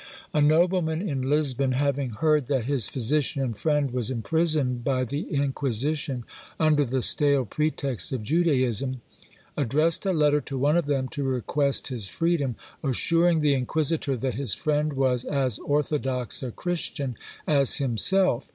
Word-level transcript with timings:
A 0.33 0.41
nobleman 0.41 0.99
in 1.07 1.21
Lisbon 1.29 1.73
having 1.73 2.09
heard 2.09 2.47
that 2.47 2.65
his 2.65 2.87
physician 2.87 3.39
and 3.39 3.55
friend 3.55 3.91
was 3.91 4.09
imprisoned 4.09 4.83
by 4.83 5.03
the 5.03 5.29
Inquisition, 5.31 6.23
under 6.59 6.85
the 6.85 7.03
stale 7.03 7.45
pretext 7.45 8.11
of 8.11 8.23
Judaism, 8.23 9.01
addressed 9.55 10.03
a 10.07 10.11
letter 10.11 10.41
to 10.41 10.57
one 10.57 10.75
of 10.75 10.87
them 10.87 11.07
to 11.09 11.21
request 11.21 11.89
his 11.89 12.07
freedom, 12.07 12.55
assuring 12.83 13.41
the 13.41 13.53
inquisitor 13.53 14.17
that 14.17 14.33
his 14.33 14.55
friend 14.55 14.93
was 14.93 15.23
as 15.23 15.59
orthodox 15.59 16.41
a 16.41 16.49
Christian 16.49 17.15
as 17.45 17.75
himself. 17.75 18.49